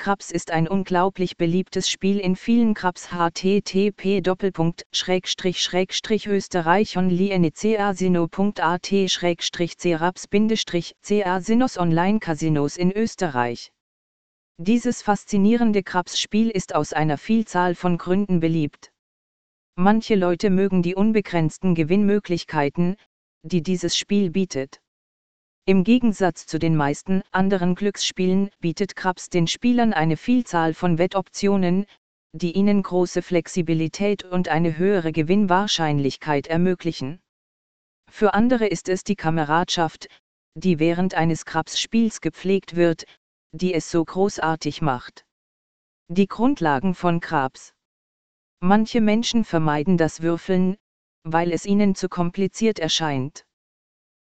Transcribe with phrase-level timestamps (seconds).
[0.00, 4.22] Craps ist ein unglaublich beliebtes Spiel in vielen Craps http
[6.26, 8.90] österreich onlinecasino.at
[9.98, 10.26] craps
[11.22, 13.72] casinos Online Casinos in Österreich.
[14.56, 18.92] Dieses faszinierende Craps-Spiel ist aus einer Vielzahl von Gründen beliebt.
[19.76, 22.96] Manche Leute mögen die unbegrenzten Gewinnmöglichkeiten,
[23.42, 24.80] die dieses Spiel bietet.
[25.70, 31.86] Im Gegensatz zu den meisten anderen Glücksspielen bietet Craps den Spielern eine Vielzahl von Wettoptionen,
[32.32, 37.20] die ihnen große Flexibilität und eine höhere Gewinnwahrscheinlichkeit ermöglichen.
[38.10, 40.08] Für andere ist es die Kameradschaft,
[40.56, 43.04] die während eines Craps-Spiels gepflegt wird,
[43.52, 45.24] die es so großartig macht.
[46.08, 47.74] Die Grundlagen von Craps.
[48.58, 50.78] Manche Menschen vermeiden das Würfeln,
[51.22, 53.44] weil es ihnen zu kompliziert erscheint.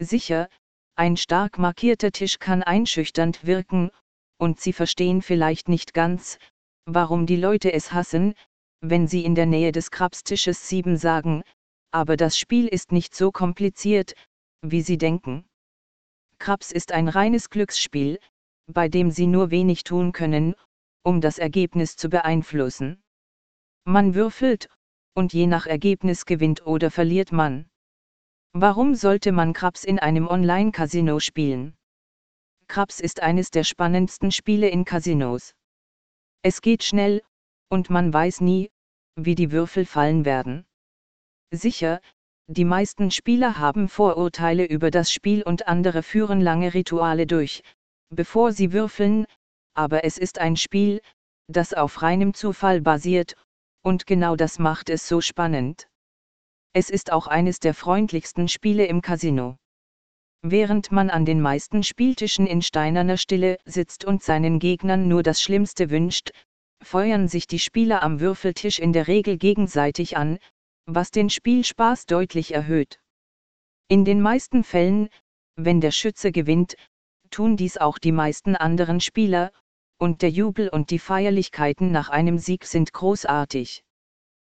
[0.00, 0.48] Sicher,
[0.98, 3.90] ein stark markierter Tisch kann einschüchternd wirken,
[4.36, 6.38] und Sie verstehen vielleicht nicht ganz,
[6.86, 8.34] warum die Leute es hassen,
[8.80, 11.42] wenn sie in der Nähe des Krabstisches 7 sagen,
[11.92, 14.14] aber das Spiel ist nicht so kompliziert,
[14.62, 15.46] wie Sie denken.
[16.38, 18.18] Krabs ist ein reines Glücksspiel,
[18.66, 20.54] bei dem Sie nur wenig tun können,
[21.02, 23.02] um das Ergebnis zu beeinflussen.
[23.84, 24.68] Man würfelt,
[25.14, 27.68] und je nach Ergebnis gewinnt oder verliert man.
[28.54, 31.76] Warum sollte man Craps in einem Online-Casino spielen?
[32.66, 35.54] Craps ist eines der spannendsten Spiele in Casinos.
[36.42, 37.22] Es geht schnell,
[37.68, 38.70] und man weiß nie,
[39.16, 40.66] wie die Würfel fallen werden.
[41.50, 42.00] Sicher,
[42.46, 47.62] die meisten Spieler haben Vorurteile über das Spiel und andere führen lange Rituale durch,
[48.08, 49.26] bevor sie würfeln,
[49.74, 51.00] aber es ist ein Spiel,
[51.46, 53.36] das auf reinem Zufall basiert,
[53.82, 55.88] und genau das macht es so spannend.
[56.72, 59.56] Es ist auch eines der freundlichsten Spiele im Casino.
[60.42, 65.42] Während man an den meisten Spieltischen in steinerner Stille sitzt und seinen Gegnern nur das
[65.42, 66.30] Schlimmste wünscht,
[66.82, 70.38] feuern sich die Spieler am Würfeltisch in der Regel gegenseitig an,
[70.86, 73.00] was den Spielspaß deutlich erhöht.
[73.88, 75.08] In den meisten Fällen,
[75.56, 76.76] wenn der Schütze gewinnt,
[77.30, 79.50] tun dies auch die meisten anderen Spieler,
[79.98, 83.82] und der Jubel und die Feierlichkeiten nach einem Sieg sind großartig.